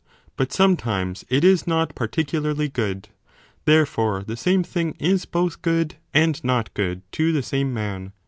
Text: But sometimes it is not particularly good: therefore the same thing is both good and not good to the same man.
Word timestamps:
But 0.35 0.51
sometimes 0.51 1.25
it 1.29 1.43
is 1.43 1.67
not 1.67 1.93
particularly 1.93 2.67
good: 2.67 3.09
therefore 3.65 4.23
the 4.25 4.35
same 4.35 4.63
thing 4.63 4.95
is 4.97 5.25
both 5.25 5.61
good 5.61 5.93
and 6.11 6.43
not 6.43 6.73
good 6.73 7.03
to 7.11 7.31
the 7.31 7.43
same 7.43 7.71
man. 7.71 8.11